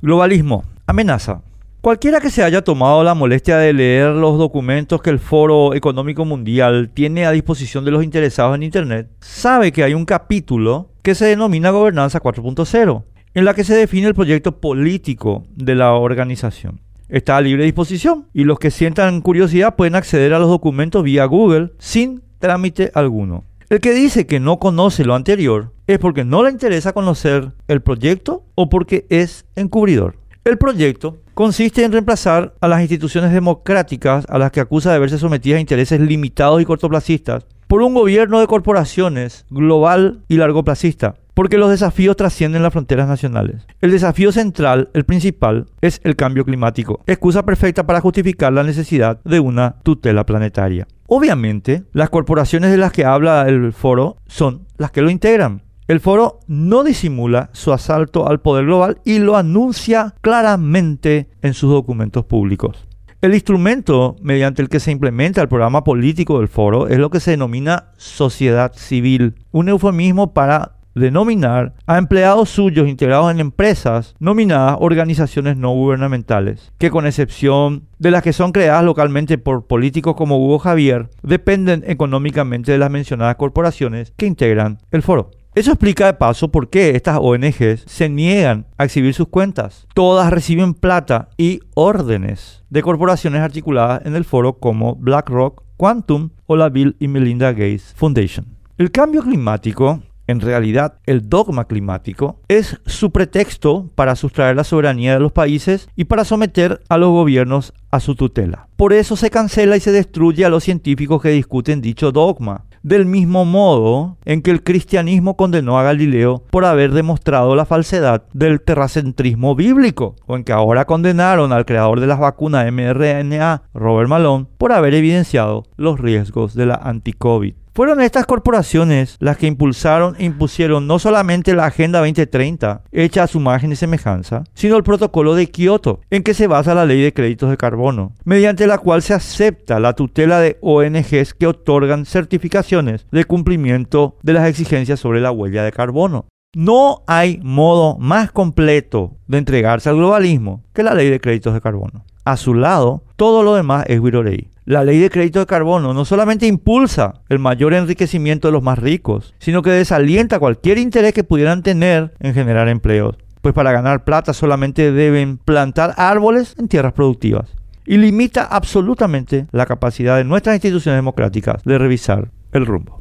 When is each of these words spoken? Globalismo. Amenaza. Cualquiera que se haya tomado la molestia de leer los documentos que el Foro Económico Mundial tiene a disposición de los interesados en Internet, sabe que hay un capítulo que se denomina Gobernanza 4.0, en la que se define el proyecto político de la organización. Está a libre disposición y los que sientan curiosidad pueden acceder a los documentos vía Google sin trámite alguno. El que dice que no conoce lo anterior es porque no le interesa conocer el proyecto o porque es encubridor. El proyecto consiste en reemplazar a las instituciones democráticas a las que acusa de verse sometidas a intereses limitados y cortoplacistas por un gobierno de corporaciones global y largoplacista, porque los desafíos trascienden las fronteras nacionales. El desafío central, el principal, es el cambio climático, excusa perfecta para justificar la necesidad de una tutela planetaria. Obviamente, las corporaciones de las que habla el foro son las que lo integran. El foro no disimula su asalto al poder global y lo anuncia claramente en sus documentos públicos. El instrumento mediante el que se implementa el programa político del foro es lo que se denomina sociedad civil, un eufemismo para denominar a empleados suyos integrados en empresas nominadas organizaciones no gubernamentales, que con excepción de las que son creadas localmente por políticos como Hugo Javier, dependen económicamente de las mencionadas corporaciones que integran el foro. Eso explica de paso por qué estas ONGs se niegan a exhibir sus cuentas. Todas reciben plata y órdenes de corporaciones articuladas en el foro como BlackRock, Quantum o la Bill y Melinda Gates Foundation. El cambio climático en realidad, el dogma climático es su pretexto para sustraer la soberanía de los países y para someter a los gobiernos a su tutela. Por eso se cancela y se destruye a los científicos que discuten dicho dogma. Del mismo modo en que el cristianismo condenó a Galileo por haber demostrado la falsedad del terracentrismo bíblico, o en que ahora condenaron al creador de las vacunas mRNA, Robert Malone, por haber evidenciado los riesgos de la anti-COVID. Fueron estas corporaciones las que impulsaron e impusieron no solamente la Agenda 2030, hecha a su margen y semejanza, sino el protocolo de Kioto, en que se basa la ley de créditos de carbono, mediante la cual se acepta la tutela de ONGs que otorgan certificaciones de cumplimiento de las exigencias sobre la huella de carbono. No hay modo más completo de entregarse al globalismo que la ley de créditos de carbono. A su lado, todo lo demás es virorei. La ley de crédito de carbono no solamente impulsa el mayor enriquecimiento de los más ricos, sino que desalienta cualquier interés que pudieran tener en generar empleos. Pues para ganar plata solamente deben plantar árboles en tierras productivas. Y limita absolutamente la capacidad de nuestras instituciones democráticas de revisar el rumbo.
Globalismo. 0.00 0.62
Amenaza. 0.86 1.42
Cualquiera 1.80 2.20
que 2.20 2.30
se 2.30 2.44
haya 2.44 2.62
tomado 2.62 3.02
la 3.02 3.14
molestia 3.14 3.58
de 3.58 3.72
leer 3.72 4.10
los 4.10 4.38
documentos 4.38 5.02
que 5.02 5.10
el 5.10 5.18
Foro 5.18 5.74
Económico 5.74 6.24
Mundial 6.24 6.92
tiene 6.94 7.26
a 7.26 7.32
disposición 7.32 7.84
de 7.84 7.90
los 7.90 8.04
interesados 8.04 8.54
en 8.54 8.62
Internet, 8.62 9.10
sabe 9.18 9.72
que 9.72 9.82
hay 9.82 9.94
un 9.94 10.04
capítulo 10.04 10.92
que 11.02 11.16
se 11.16 11.24
denomina 11.24 11.70
Gobernanza 11.70 12.20
4.0, 12.20 13.02
en 13.34 13.44
la 13.44 13.54
que 13.54 13.64
se 13.64 13.74
define 13.74 14.06
el 14.06 14.14
proyecto 14.14 14.60
político 14.60 15.44
de 15.56 15.74
la 15.74 15.92
organización. 15.94 16.78
Está 17.08 17.36
a 17.36 17.40
libre 17.40 17.64
disposición 17.64 18.28
y 18.32 18.44
los 18.44 18.60
que 18.60 18.70
sientan 18.70 19.20
curiosidad 19.20 19.74
pueden 19.74 19.96
acceder 19.96 20.32
a 20.32 20.38
los 20.38 20.48
documentos 20.48 21.02
vía 21.02 21.24
Google 21.24 21.72
sin 21.80 22.22
trámite 22.38 22.92
alguno. 22.94 23.42
El 23.70 23.80
que 23.80 23.92
dice 23.92 24.26
que 24.26 24.40
no 24.40 24.58
conoce 24.58 25.04
lo 25.04 25.14
anterior 25.14 25.74
es 25.86 25.98
porque 25.98 26.24
no 26.24 26.42
le 26.42 26.50
interesa 26.50 26.94
conocer 26.94 27.52
el 27.68 27.82
proyecto 27.82 28.46
o 28.54 28.70
porque 28.70 29.04
es 29.10 29.44
encubridor. 29.56 30.16
El 30.46 30.56
proyecto 30.56 31.18
consiste 31.34 31.84
en 31.84 31.92
reemplazar 31.92 32.54
a 32.62 32.68
las 32.68 32.80
instituciones 32.80 33.30
democráticas 33.30 34.24
a 34.30 34.38
las 34.38 34.52
que 34.52 34.60
acusa 34.60 34.90
de 34.90 34.98
verse 34.98 35.18
sometidas 35.18 35.58
a 35.58 35.60
intereses 35.60 36.00
limitados 36.00 36.62
y 36.62 36.64
cortoplacistas 36.64 37.44
por 37.66 37.82
un 37.82 37.92
gobierno 37.92 38.40
de 38.40 38.46
corporaciones 38.46 39.44
global 39.50 40.22
y 40.28 40.38
largoplacista, 40.38 41.16
porque 41.34 41.58
los 41.58 41.68
desafíos 41.68 42.16
trascienden 42.16 42.62
las 42.62 42.72
fronteras 42.72 43.06
nacionales. 43.06 43.66
El 43.82 43.90
desafío 43.90 44.32
central, 44.32 44.88
el 44.94 45.04
principal, 45.04 45.66
es 45.82 46.00
el 46.04 46.16
cambio 46.16 46.46
climático, 46.46 47.02
excusa 47.06 47.44
perfecta 47.44 47.84
para 47.84 48.00
justificar 48.00 48.50
la 48.50 48.62
necesidad 48.62 49.20
de 49.24 49.40
una 49.40 49.76
tutela 49.82 50.24
planetaria. 50.24 50.86
Obviamente, 51.10 51.84
las 51.94 52.10
corporaciones 52.10 52.70
de 52.70 52.76
las 52.76 52.92
que 52.92 53.06
habla 53.06 53.48
el 53.48 53.72
foro 53.72 54.18
son 54.26 54.66
las 54.76 54.90
que 54.90 55.00
lo 55.00 55.08
integran. 55.08 55.62
El 55.86 56.00
foro 56.00 56.40
no 56.48 56.84
disimula 56.84 57.48
su 57.54 57.72
asalto 57.72 58.28
al 58.28 58.42
poder 58.42 58.66
global 58.66 59.00
y 59.06 59.18
lo 59.18 59.38
anuncia 59.38 60.14
claramente 60.20 61.30
en 61.40 61.54
sus 61.54 61.70
documentos 61.70 62.26
públicos. 62.26 62.86
El 63.22 63.32
instrumento 63.32 64.16
mediante 64.20 64.60
el 64.60 64.68
que 64.68 64.80
se 64.80 64.90
implementa 64.90 65.40
el 65.40 65.48
programa 65.48 65.82
político 65.82 66.40
del 66.40 66.48
foro 66.48 66.88
es 66.88 66.98
lo 66.98 67.08
que 67.08 67.20
se 67.20 67.30
denomina 67.30 67.86
sociedad 67.96 68.74
civil, 68.74 69.34
un 69.50 69.70
eufemismo 69.70 70.34
para 70.34 70.77
denominar 70.94 71.74
a 71.86 71.98
empleados 71.98 72.50
suyos 72.50 72.88
integrados 72.88 73.30
en 73.30 73.40
empresas 73.40 74.14
nominadas 74.18 74.76
organizaciones 74.80 75.56
no 75.56 75.70
gubernamentales, 75.70 76.72
que 76.78 76.90
con 76.90 77.06
excepción 77.06 77.88
de 77.98 78.10
las 78.10 78.22
que 78.22 78.32
son 78.32 78.52
creadas 78.52 78.84
localmente 78.84 79.38
por 79.38 79.66
políticos 79.66 80.14
como 80.16 80.38
Hugo 80.38 80.58
Javier, 80.58 81.08
dependen 81.22 81.84
económicamente 81.86 82.72
de 82.72 82.78
las 82.78 82.90
mencionadas 82.90 83.36
corporaciones 83.36 84.12
que 84.16 84.26
integran 84.26 84.78
el 84.90 85.02
foro. 85.02 85.30
Eso 85.54 85.72
explica 85.72 86.06
de 86.06 86.14
paso 86.14 86.52
por 86.52 86.70
qué 86.70 86.90
estas 86.90 87.18
ONGs 87.20 87.82
se 87.86 88.08
niegan 88.08 88.66
a 88.76 88.84
exhibir 88.84 89.12
sus 89.12 89.26
cuentas. 89.26 89.88
Todas 89.92 90.30
reciben 90.30 90.74
plata 90.74 91.30
y 91.36 91.60
órdenes 91.74 92.62
de 92.70 92.82
corporaciones 92.82 93.40
articuladas 93.40 94.02
en 94.04 94.14
el 94.14 94.24
foro 94.24 94.58
como 94.60 94.94
BlackRock, 94.94 95.64
Quantum 95.76 96.30
o 96.46 96.54
la 96.54 96.68
Bill 96.68 96.96
y 97.00 97.08
Melinda 97.08 97.50
Gates 97.50 97.92
Foundation. 97.96 98.46
El 98.76 98.92
cambio 98.92 99.22
climático 99.22 100.00
en 100.28 100.40
realidad, 100.40 100.98
el 101.06 101.28
dogma 101.28 101.64
climático 101.64 102.38
es 102.48 102.78
su 102.84 103.10
pretexto 103.10 103.90
para 103.94 104.14
sustraer 104.14 104.56
la 104.56 104.64
soberanía 104.64 105.14
de 105.14 105.20
los 105.20 105.32
países 105.32 105.88
y 105.96 106.04
para 106.04 106.24
someter 106.24 106.82
a 106.90 106.98
los 106.98 107.08
gobiernos 107.08 107.72
a 107.90 107.98
su 107.98 108.14
tutela. 108.14 108.68
Por 108.76 108.92
eso 108.92 109.16
se 109.16 109.30
cancela 109.30 109.76
y 109.76 109.80
se 109.80 109.90
destruye 109.90 110.44
a 110.44 110.50
los 110.50 110.64
científicos 110.64 111.22
que 111.22 111.30
discuten 111.30 111.80
dicho 111.80 112.12
dogma. 112.12 112.66
Del 112.82 113.06
mismo 113.06 113.44
modo 113.44 114.18
en 114.24 114.40
que 114.42 114.50
el 114.50 114.62
cristianismo 114.62 115.36
condenó 115.36 115.78
a 115.78 115.82
Galileo 115.82 116.44
por 116.50 116.64
haber 116.64 116.92
demostrado 116.92 117.56
la 117.56 117.64
falsedad 117.64 118.24
del 118.32 118.60
terracentrismo 118.60 119.56
bíblico, 119.56 120.14
o 120.26 120.36
en 120.36 120.44
que 120.44 120.52
ahora 120.52 120.84
condenaron 120.84 121.52
al 121.52 121.64
creador 121.64 122.00
de 122.00 122.06
las 122.06 122.20
vacunas 122.20 122.70
mRNA, 122.70 123.62
Robert 123.74 124.08
Malone, 124.08 124.46
por 124.58 124.72
haber 124.72 124.94
evidenciado 124.94 125.64
los 125.76 125.98
riesgos 125.98 126.54
de 126.54 126.66
la 126.66 126.76
anti-COVID. 126.76 127.54
Fueron 127.78 128.00
estas 128.00 128.26
corporaciones 128.26 129.16
las 129.20 129.36
que 129.36 129.46
impulsaron 129.46 130.16
e 130.18 130.24
impusieron 130.24 130.88
no 130.88 130.98
solamente 130.98 131.54
la 131.54 131.66
Agenda 131.66 132.00
2030, 132.00 132.82
hecha 132.90 133.22
a 133.22 133.28
su 133.28 133.38
margen 133.38 133.70
y 133.70 133.76
semejanza, 133.76 134.42
sino 134.52 134.76
el 134.76 134.82
protocolo 134.82 135.36
de 135.36 135.48
Kioto, 135.48 136.00
en 136.10 136.24
que 136.24 136.34
se 136.34 136.48
basa 136.48 136.74
la 136.74 136.84
ley 136.84 137.00
de 137.00 137.12
créditos 137.12 137.50
de 137.50 137.56
carbono, 137.56 138.14
mediante 138.24 138.66
la 138.66 138.78
cual 138.78 139.02
se 139.02 139.14
acepta 139.14 139.78
la 139.78 139.92
tutela 139.92 140.40
de 140.40 140.58
ONGs 140.60 141.34
que 141.34 141.46
otorgan 141.46 142.04
certificaciones 142.04 143.06
de 143.12 143.24
cumplimiento 143.24 144.16
de 144.24 144.32
las 144.32 144.48
exigencias 144.48 144.98
sobre 144.98 145.20
la 145.20 145.30
huella 145.30 145.62
de 145.62 145.70
carbono. 145.70 146.26
No 146.56 147.04
hay 147.06 147.38
modo 147.44 147.96
más 147.98 148.32
completo 148.32 149.18
de 149.28 149.38
entregarse 149.38 149.88
al 149.88 149.98
globalismo 149.98 150.64
que 150.74 150.82
la 150.82 150.94
ley 150.94 151.10
de 151.10 151.20
créditos 151.20 151.54
de 151.54 151.60
carbono. 151.60 152.04
A 152.28 152.36
su 152.36 152.52
lado, 152.52 153.04
todo 153.16 153.42
lo 153.42 153.54
demás 153.54 153.86
es 153.88 154.02
virorei. 154.02 154.50
La 154.66 154.84
ley 154.84 154.98
de 154.98 155.08
crédito 155.08 155.38
de 155.38 155.46
carbono 155.46 155.94
no 155.94 156.04
solamente 156.04 156.46
impulsa 156.46 157.22
el 157.30 157.38
mayor 157.38 157.72
enriquecimiento 157.72 158.48
de 158.48 158.52
los 158.52 158.62
más 158.62 158.78
ricos, 158.78 159.32
sino 159.38 159.62
que 159.62 159.70
desalienta 159.70 160.38
cualquier 160.38 160.76
interés 160.76 161.14
que 161.14 161.24
pudieran 161.24 161.62
tener 161.62 162.12
en 162.20 162.34
generar 162.34 162.68
empleos. 162.68 163.16
Pues 163.40 163.54
para 163.54 163.72
ganar 163.72 164.04
plata 164.04 164.34
solamente 164.34 164.92
deben 164.92 165.38
plantar 165.38 165.94
árboles 165.96 166.54
en 166.58 166.68
tierras 166.68 166.92
productivas. 166.92 167.56
Y 167.86 167.96
limita 167.96 168.42
absolutamente 168.42 169.46
la 169.50 169.64
capacidad 169.64 170.18
de 170.18 170.24
nuestras 170.24 170.56
instituciones 170.56 170.98
democráticas 170.98 171.64
de 171.64 171.78
revisar 171.78 172.28
el 172.52 172.66
rumbo. 172.66 172.94